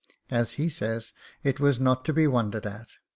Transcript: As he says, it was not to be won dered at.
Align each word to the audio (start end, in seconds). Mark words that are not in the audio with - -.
As 0.31 0.53
he 0.53 0.67
says, 0.67 1.13
it 1.43 1.59
was 1.59 1.79
not 1.79 2.03
to 2.05 2.11
be 2.13 2.25
won 2.25 2.49
dered 2.51 2.65
at. 2.65 2.89